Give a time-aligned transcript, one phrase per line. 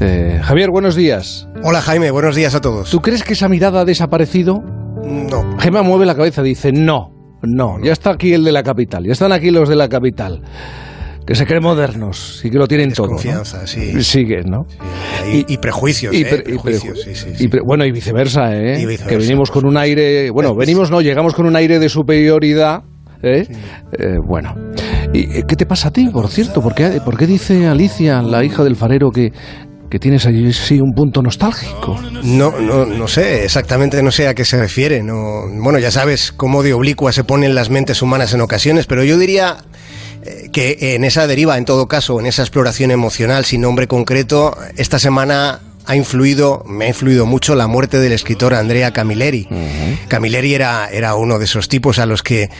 [0.00, 1.48] Eh, Javier, buenos días.
[1.62, 2.90] Hola Jaime, buenos días a todos.
[2.90, 4.62] ¿Tú crees que esa mirada ha desaparecido?
[5.04, 5.58] No.
[5.58, 9.12] Gemma mueve la cabeza, dice no, no, ya está aquí el de la capital, ya
[9.12, 10.42] están aquí los de la capital.
[11.26, 13.08] Que se creen modernos y que lo tienen todo.
[13.08, 14.00] Confianza, sí.
[14.04, 14.64] Sigue, ¿no?
[15.24, 16.20] Sí, y, y, prejuicios, y, ¿eh?
[16.20, 17.48] y prejuicios, pre- sí, sí, y sí.
[17.48, 18.76] pre- bueno, y viceversa, ¿eh?
[18.76, 20.30] Viceversa, que venimos con un aire.
[20.30, 22.84] Bueno, venimos, no, llegamos con un aire de superioridad.
[23.24, 23.44] ¿eh?
[23.98, 24.54] Eh, bueno.
[25.12, 26.62] ¿Y eh, qué te pasa a ti, por cierto?
[26.62, 29.32] ¿Por qué, por qué dice Alicia, la hija del farero, que,
[29.88, 31.98] que tienes allí sí un punto nostálgico?
[32.22, 35.02] No, no, no sé, exactamente no sé a qué se refiere.
[35.02, 39.04] No, bueno, ya sabes cómo de oblicua se ponen las mentes humanas en ocasiones, pero
[39.04, 39.58] yo diría
[40.24, 44.56] eh, que en esa deriva, en todo caso, en esa exploración emocional sin nombre concreto,
[44.76, 49.48] esta semana ha influido, me ha influido mucho la muerte del escritor Andrea Camilleri.
[50.08, 52.50] Camilleri era, era uno de esos tipos a los que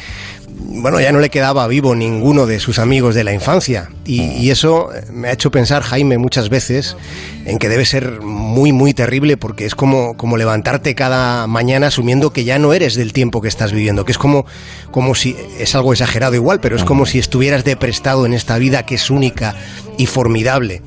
[0.58, 3.90] bueno, ya no le quedaba vivo ninguno de sus amigos de la infancia.
[4.04, 6.96] Y, eso me ha hecho pensar, Jaime, muchas veces
[7.44, 12.32] en que debe ser muy, muy terrible porque es como, como levantarte cada mañana asumiendo
[12.32, 14.46] que ya no eres del tiempo que estás viviendo, que es como,
[14.90, 18.86] como si, es algo exagerado igual, pero es como si estuvieras deprestado en esta vida
[18.86, 19.54] que es única
[19.98, 20.82] y formidable.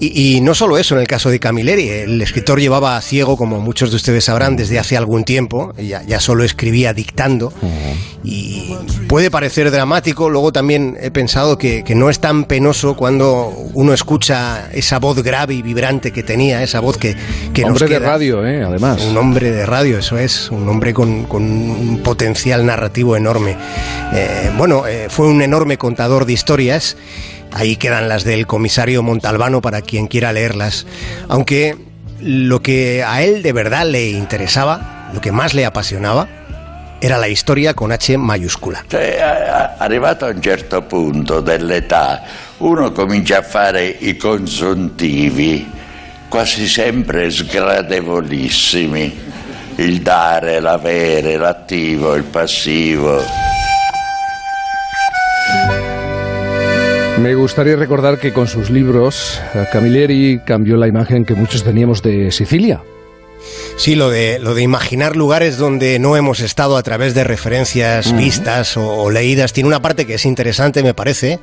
[0.00, 3.60] Y, y no solo eso, en el caso de Camilleri, el escritor llevaba ciego, como
[3.60, 7.52] muchos de ustedes sabrán, desde hace algún tiempo, ya, ya solo escribía dictando,
[8.24, 8.74] y
[9.08, 13.92] puede parecer dramático, luego también he pensado que, que no es tan penoso cuando uno
[13.92, 17.14] escucha esa voz grave y vibrante que tenía, esa voz que,
[17.52, 18.08] que nos Hombre de queda.
[18.08, 18.64] radio, ¿eh?
[18.64, 19.00] Además.
[19.08, 23.56] Un hombre de radio, eso es, un hombre con, con un potencial narrativo enorme.
[24.12, 26.96] Eh, bueno, eh, fue un enorme contador de historias.
[27.54, 30.86] Ahí quedan las del comisario Montalbano para quien quiera leerlas.
[31.28, 31.76] Aunque
[32.20, 36.26] lo que a él de verdad le interesaba, lo que más le apasionaba,
[37.00, 38.84] era la historia con H mayúscula.
[38.88, 39.20] Cioè,
[39.78, 42.22] arrivato a un certo punto dell'età,
[42.58, 45.70] uno comincia a fare i consuntivi,
[46.28, 49.22] quasi sempre sgradevolissimi.
[49.76, 53.43] Il dare, l'avere, l'attivo, il passivo.
[57.24, 62.02] Me gustaría recordar que con sus libros eh, Camilleri cambió la imagen que muchos teníamos
[62.02, 62.82] de Sicilia.
[63.76, 68.14] Sí, lo de, lo de imaginar lugares donde no hemos estado a través de referencias
[68.14, 71.40] vistas o, o leídas tiene una parte que es interesante, me parece,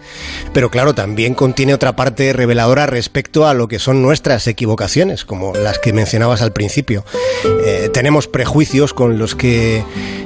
[0.54, 5.54] pero claro, también contiene otra parte reveladora respecto a lo que son nuestras equivocaciones, como
[5.56, 7.04] las que mencionabas al principio.
[7.66, 9.84] Eh, tenemos prejuicios con los que,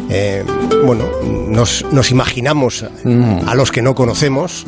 [0.09, 0.43] eh,
[0.85, 1.09] bueno,
[1.47, 4.65] nos, nos imaginamos a los que no conocemos.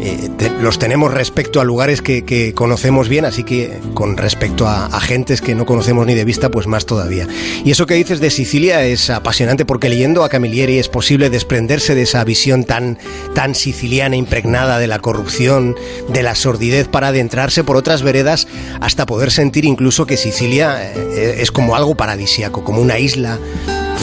[0.00, 0.30] Eh,
[0.60, 5.54] los tenemos respecto a lugares que, conocemos bien, así que con respecto a, gentes que
[5.54, 7.26] no conocemos ni de vista, pues más todavía.
[7.64, 11.94] Y eso que dices de Sicilia es apasionante porque leyendo a Camilleri es posible desprenderse
[11.94, 12.98] de esa visión tan,
[13.34, 15.76] tan siciliana, impregnada de la corrupción,
[16.08, 18.48] de la sordidez, para adentrarse por otras veredas
[18.80, 23.38] hasta poder sentir incluso que Sicilia eh, es como algo paradisíaco, como una isla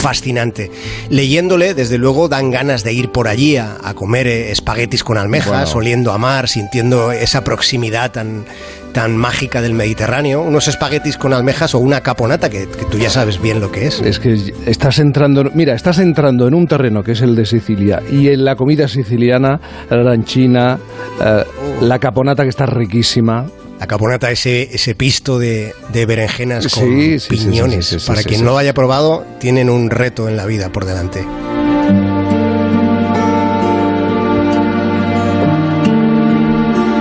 [0.04, 0.70] fascinante.
[1.08, 5.16] Leyéndole, desde luego, dan ganas de ir por allí a, a comer eh, espaguetis con
[5.16, 8.44] almejas, oliendo a mar, sintiendo esa proximidad tan,
[8.92, 10.42] tan mágica del Mediterráneo.
[10.42, 13.86] Unos espaguetis con almejas o una caponata, que, que tú ya sabes bien lo que
[13.86, 14.02] es.
[14.02, 14.34] Es que
[14.66, 18.44] estás entrando, mira, estás entrando en un terreno que es el de Sicilia y en
[18.44, 20.78] la comida siciliana, la ranchina,
[21.18, 21.44] eh,
[21.80, 23.46] la caponata que está riquísima.
[23.78, 27.86] La caponata, ese, ese pisto de, de berenjenas con Sí, sí, piñones.
[27.86, 31.24] sí, Para quien no lo haya probado, tienen un reto en la vida por delante.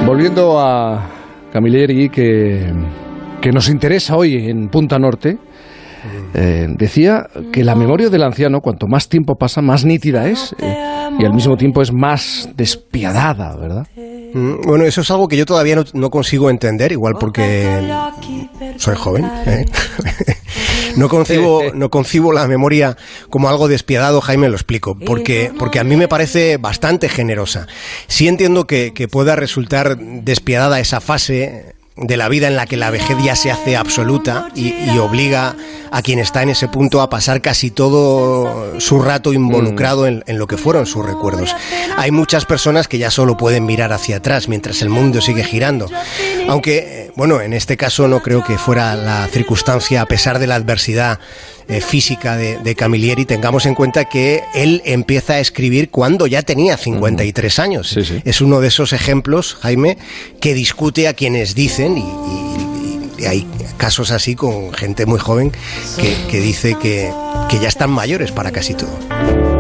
[0.05, 1.09] Volviendo a
[1.51, 2.71] Camilleri, que,
[3.41, 5.37] que nos interesa hoy en Punta Norte,
[6.33, 10.75] eh, decía que la memoria del anciano, cuanto más tiempo pasa, más nítida es eh,
[11.19, 13.87] y al mismo tiempo es más despiadada, ¿verdad?
[14.33, 17.87] Mm, Bueno, eso es algo que yo todavía no, consigo entender, igual porque
[18.77, 19.25] soy joven.
[19.45, 19.65] ¿eh?
[20.95, 22.97] No concibo, no concibo la memoria
[23.31, 27.65] como algo despiadado, Jaime, lo explico, porque, porque a mí me parece bastante generosa.
[28.07, 32.75] Sí entiendo que, que pueda resultar despiadada esa fase de la vida en la que
[32.75, 35.55] la vejez ya se hace absoluta y, y obliga
[35.91, 40.39] a quien está en ese punto a pasar casi todo su rato involucrado en, en
[40.39, 41.55] lo que fueron sus recuerdos.
[41.95, 45.87] Hay muchas personas que ya solo pueden mirar hacia atrás mientras el mundo sigue girando.
[46.47, 50.47] Aunque, eh, bueno, en este caso no creo que fuera la circunstancia, a pesar de
[50.47, 51.19] la adversidad
[51.67, 56.41] eh, física de, de Camilleri, tengamos en cuenta que él empieza a escribir cuando ya
[56.41, 57.89] tenía 53 años.
[57.89, 58.21] Sí, sí.
[58.25, 59.97] Es uno de esos ejemplos, Jaime,
[60.39, 65.51] que discute a quienes dicen, y, hay casos así con gente muy joven
[65.97, 67.09] que, que dice que,
[67.49, 69.52] que ya están mayores para casi todo.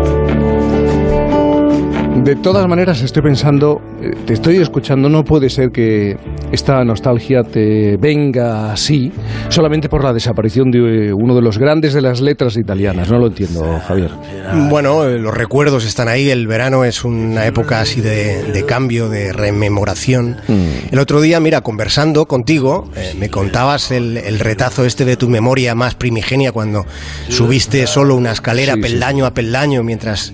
[2.23, 6.15] De todas maneras, estoy pensando, eh, te estoy escuchando, no puede ser que
[6.53, 9.11] esta nostalgia te venga así
[9.49, 13.11] solamente por la desaparición de eh, uno de los grandes de las letras italianas.
[13.11, 14.11] No lo entiendo, Javier.
[14.69, 16.29] Bueno, eh, los recuerdos están ahí.
[16.29, 20.37] El verano es una época así de, cambio, de rememoración.
[20.47, 20.93] Mm.
[20.93, 25.95] El otro día, mira, conversando contigo, me contabas el, retazo este de tu memoria más
[25.95, 26.85] primigenia cuando
[27.27, 30.33] subiste solo una escalera peldaño a peldaño mientras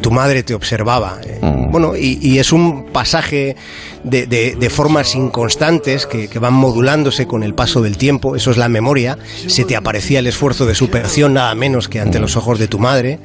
[0.00, 1.70] tu madre te observaba eh, mm.
[1.70, 3.56] Bueno, y, es un pasaje
[4.04, 8.36] de, formas inconstantes que, van modulándose con el paso del tiempo.
[8.36, 9.18] Eso es la memoria.
[9.46, 12.22] Se te aparecía el esfuerzo de superación nada menos que ante mm.
[12.22, 13.18] los ojos de tu madre.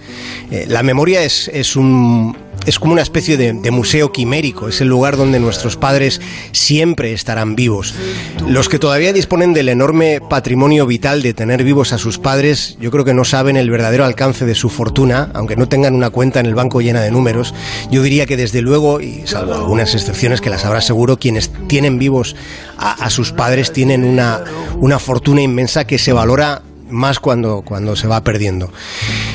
[0.51, 4.89] Eh, la memoria es, es un es como una especie de, museo quimérico, es el
[4.89, 6.19] lugar donde nuestros padres
[6.51, 7.95] siempre estarán vivos.
[8.45, 12.91] Los que todavía disponen del enorme patrimonio vital de tener vivos a sus padres, yo
[12.91, 16.41] creo que no saben el verdadero alcance de su fortuna, aunque no tengan una cuenta
[16.41, 17.53] en el banco llena de números.
[17.89, 21.97] Yo diría que desde luego, y salvo algunas excepciones que las habrá seguro, quienes tienen
[21.97, 22.35] vivos
[22.77, 24.43] a, sus padres tienen una,
[24.75, 28.71] una fortuna inmensa que se valora más cuando, cuando se va perdiendo.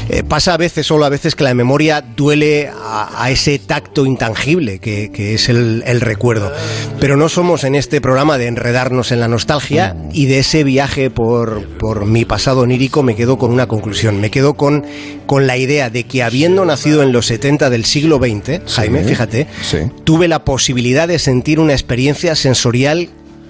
[0.08, 4.78] Eh, pasa a veces, solo a veces, que la memoria duele a, ese tacto intangible
[4.78, 6.52] que, es el, recuerdo.
[7.00, 11.10] Pero no somos en este programa de enredarnos en la nostalgia y de ese viaje
[11.10, 14.20] por, por mi pasado onírico me quedo con una conclusión.
[14.20, 14.84] Me quedo con,
[15.26, 19.46] con la idea de que habiendo nacido en los 70 del siglo XX, Jaime, fíjate,
[20.04, 23.08] tuve la posibilidad de sentir una experiencia sensorial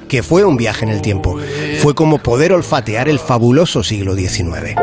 [0.09, 1.39] que fue un viaje en el tiempo.
[1.83, 4.77] Fue como poder olfatear el fabuloso siglo XIX.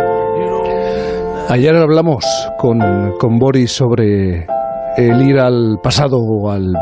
[1.48, 2.26] Ayer hablamos
[2.58, 2.78] con,
[3.18, 4.46] con Boris sobre
[4.98, 6.74] el ir al pasado o al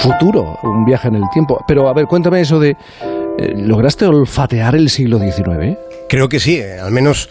[0.00, 1.62] futuro, un viaje en el tiempo.
[1.68, 2.70] Pero a ver, cuéntame eso de...
[2.70, 5.76] Eh, ¿Lograste olfatear el siglo XIX?
[6.08, 7.28] Creo que sí, eh, al menos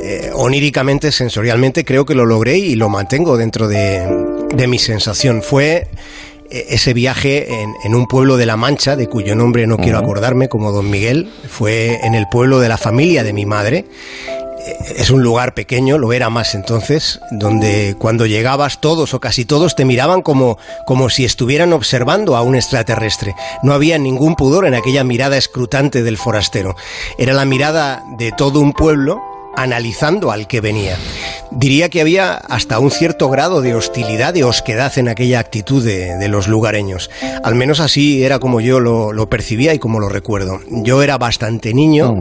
[0.00, 5.42] eh, oníricamente, sensorialmente, creo que lo logré y lo mantengo dentro de, de mi sensación.
[5.42, 5.88] Fue
[6.50, 10.72] ese viaje en, un pueblo de La Mancha, de cuyo nombre no quiero acordarme, como
[10.72, 13.84] Don Miguel, fue en el pueblo de la familia de mi madre.
[14.66, 19.44] E-, es un lugar pequeño, lo era más entonces, donde cuando llegabas todos o casi
[19.44, 23.34] todos te miraban como, como si estuvieran observando a un extraterrestre.
[23.62, 26.76] No había ningún pudor en aquella mirada escrutante del forastero.
[27.18, 30.96] Era la mirada de todo un pueblo analizando al que venía.
[31.50, 36.28] Diría que había hasta un cierto grado de hostilidad, de osquedad en aquella actitud de,
[36.28, 37.10] los lugareños.
[37.42, 40.60] Al menos así era como yo lo, percibía y como lo recuerdo.
[40.68, 42.14] Yo era bastante niño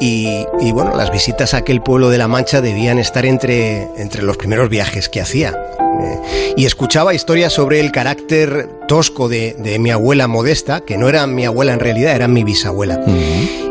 [0.00, 4.36] y, bueno, las visitas a aquel pueblo de La Mancha debían estar entre, entre los
[4.36, 5.54] primeros viajes que hacía.
[6.02, 11.26] Eh, y escuchaba historias sobre el carácter tosco de, mi abuela modesta, que no era
[11.26, 13.00] mi abuela en realidad, era mi bisabuela.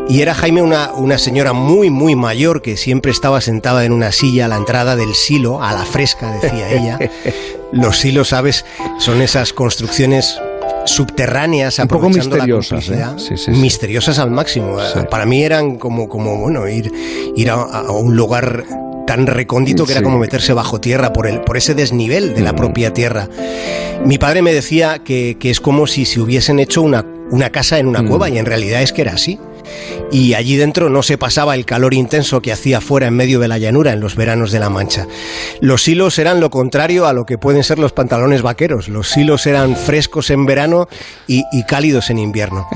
[0.08, 4.12] Y era Jaime una, una señora muy, muy mayor que siempre estaba sentada en una
[4.12, 6.98] silla a la entrada del silo, a la fresca, decía ella.
[7.72, 8.64] Los silos, ¿sabes?
[8.98, 10.38] Son esas construcciones
[10.84, 13.50] subterráneas un poco misteriosas ¿eh?
[13.52, 14.78] misteriosas al máximo
[15.10, 16.92] para mí eran como como bueno ir
[17.36, 18.64] ir a un lugar
[19.06, 22.52] tan recóndito que era como meterse bajo tierra por, el, por ese desnivel de la
[22.52, 22.56] mm.
[22.56, 23.28] propia tierra.
[24.04, 27.78] Mi padre me decía que, que es como si se hubiesen hecho una, una casa
[27.78, 28.08] en una mm.
[28.08, 29.38] cueva y en realidad es que era así
[30.10, 33.48] y allí dentro no se pasaba el calor intenso que hacía fuera en medio de
[33.48, 35.06] la llanura en los veranos de la Mancha.
[35.60, 38.88] Los silos eran lo contrario a lo que pueden ser los pantalones vaqueros.
[38.88, 40.88] Los silos eran frescos en verano
[41.26, 42.66] y, cálidos en invierno.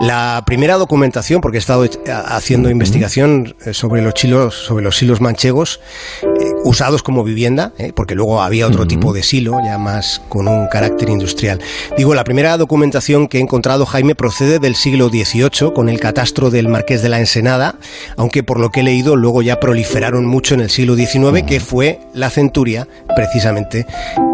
[0.00, 1.84] La primera documentación, porque he estado
[2.26, 5.80] haciendo investigación eh, sobre los silos, sobre los silos manchegos,
[6.22, 6.26] eh,
[6.64, 10.68] usados como vivienda, eh, porque luego había otro tipo de silo, ya más con un
[10.68, 11.60] carácter industrial.
[11.96, 16.45] Digo, la primera documentación que he encontrado, Jaime, procede del siglo XVIII, con el catastro
[16.50, 17.76] del Marqués de la Ensenada,
[18.16, 21.60] aunque por lo que he leído luego ya proliferaron mucho en el siglo XIX, que
[21.60, 23.86] fue la centuria precisamente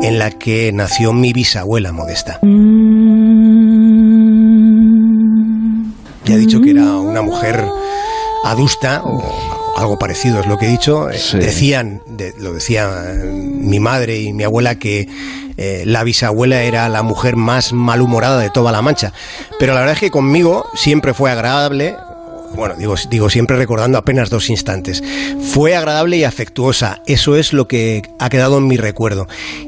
[0.03, 2.41] en la que nació mi bisabuela modesta.
[6.25, 7.65] Ya he dicho que era una mujer
[8.45, 9.03] adusta
[9.77, 11.07] algo parecido es lo que he dicho.
[11.35, 12.03] Decían,
[12.39, 15.09] lo decía mi madre y mi abuela, que
[15.57, 19.13] eh, la bisabuela era la mujer más malhumorada de toda la mancha.
[19.59, 21.97] Pero la verdad es que conmigo siempre fue agradable,
[22.55, 25.03] bueno, digo, digo siempre recordando apenas dos instantes.
[25.53, 29.27] Fue agradable y afectuosa, eso es lo que ha quedado en mi recuerdo.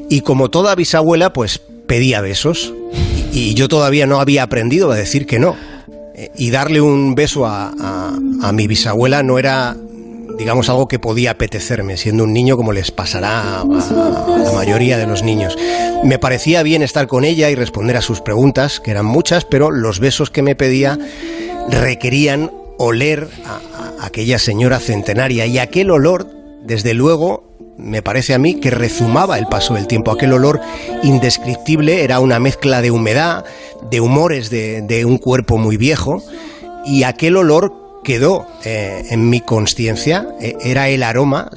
[0.09, 2.73] Y como toda bisabuela, pues pedía besos.
[3.31, 5.55] Y, yo todavía no había aprendido a decir que no.
[6.15, 7.73] Eh, y darle un beso a,
[8.41, 9.75] a mi bisabuela no era
[10.37, 15.07] digamos, algo que podía apetecerme, siendo un niño como les pasará a, la mayoría de
[15.07, 15.57] los niños.
[16.03, 19.71] Me parecía bien estar con ella y responder a sus preguntas, que eran muchas, pero
[19.71, 20.97] los besos que me pedía
[21.69, 26.27] requerían oler a, aquella señora centenaria y aquel olor,
[26.63, 30.11] desde luego, me parece a mí, que rezumaba el paso del tiempo.
[30.11, 30.61] Aquel olor
[31.03, 33.45] indescriptible era una mezcla de humedad,
[33.89, 36.23] de humores de, un cuerpo muy viejo,
[36.85, 41.49] y aquel olor quedó eh, en mi conciencia, eh, era el aroma,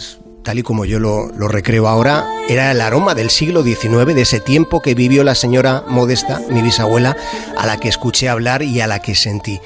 [0.43, 4.23] tal y como yo lo, lo, recreo ahora, era el aroma del siglo XIX, de
[4.23, 7.17] ese tiempo que vivió la señora Modesta, mi bisabuela,
[7.57, 9.61] a la que escuché hablar y a la que sentí.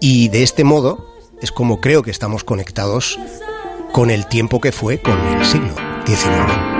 [0.00, 3.20] Y de este modo es como creo que estamos conectados
[3.92, 5.74] con el tiempo que fue, con el siglo
[6.06, 6.73] XIX.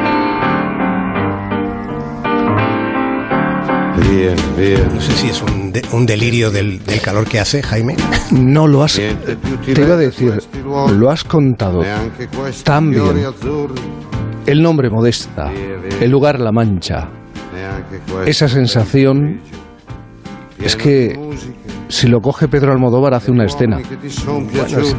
[4.11, 4.95] Bien, bien.
[4.95, 7.97] No sé si es un, un delirio del, calor que hace, Jaime.
[8.31, 8.95] No lo has.
[8.95, 10.33] Te iba a decir,
[10.65, 11.83] lo has contado
[12.65, 13.25] tan bien.
[14.47, 15.51] El nombre Modesta,
[16.01, 17.09] el lugar La Mancha,
[18.27, 19.41] esa sensación
[20.63, 21.19] es que
[21.95, 23.79] si lo coge Pedro Almodóvar hace una escena.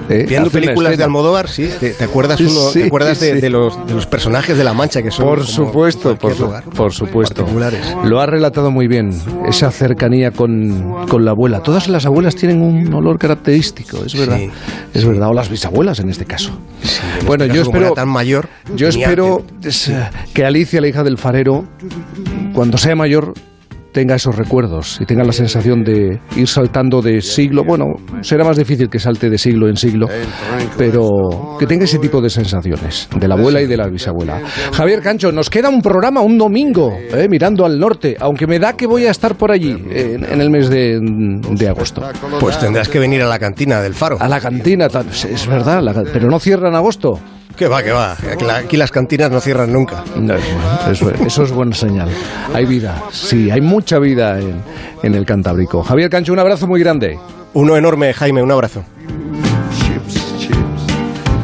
[0.09, 0.25] ¿eh?
[0.29, 4.57] Viendo películas de Almodóvar, sí, ¿te, acuerdas, uno, ¿te acuerdas de, los, de, los, personajes
[4.57, 6.33] de La Mancha que son Por supuesto, por,
[6.71, 7.45] por, supuesto.
[8.05, 9.11] Lo ha relatado muy bien,
[9.45, 11.59] esa cercanía con, con, la abuela.
[11.61, 14.39] Todas las abuelas tienen un olor característico, es verdad.
[14.93, 16.57] es verdad, o las bisabuelas en este caso.
[17.27, 19.43] bueno, este yo espero tan mayor, yo espero
[20.33, 21.65] que Alicia, la hija del farero,
[22.53, 23.33] cuando sea mayor
[23.95, 27.63] tenga esos recuerdos y tenga la sensación de ir saltando de siglo.
[27.63, 30.09] Bueno, será más difícil que salte de siglo en siglo,
[30.77, 34.41] pero que tenga ese tipo de sensaciones, de la abuela y de la bisabuela.
[34.73, 38.73] Javier Cancho, nos queda un programa un domingo, eh, mirando al norte, aunque me da
[38.73, 40.99] que voy a estar por allí en, el mes de,
[41.69, 42.01] agosto.
[42.41, 44.17] Pues tendrás que venir a la cantina del Faro.
[44.19, 47.17] A la cantina, es verdad, pero no cierra en agosto.
[47.55, 48.17] Que va, que va.
[48.57, 50.03] Aquí las cantinas no cierran nunca.
[50.91, 52.09] eso, es buena señal.
[52.53, 54.61] Hay vida, sí, hay mucha vida en,
[55.03, 55.83] en el Cantábrico.
[55.83, 57.17] Javier Cancho, un abrazo muy grande.
[57.53, 58.83] Uno enorme, Jaime, un abrazo.